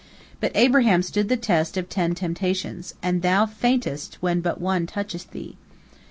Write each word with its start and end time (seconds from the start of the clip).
But 0.39 0.51
Abraham 0.55 1.03
stood 1.03 1.29
the 1.29 1.37
test 1.37 1.77
of 1.77 1.87
ten 1.87 2.15
temptations, 2.15 2.95
and 3.03 3.21
thou 3.21 3.45
faintest 3.45 4.15
when 4.19 4.41
but 4.41 4.59
one 4.59 4.87
toucheth 4.87 5.29
thee. 5.29 5.57